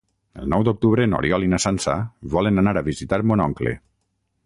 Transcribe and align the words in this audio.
El 0.43 0.45
nou 0.53 0.63
d'octubre 0.67 1.05
n'Oriol 1.11 1.45
i 1.47 1.51
na 1.53 1.59
Sança 1.67 1.97
volen 2.37 2.63
anar 2.65 2.77
a 2.83 2.87
visitar 2.91 3.25
mon 3.33 3.49
oncle. 3.51 3.79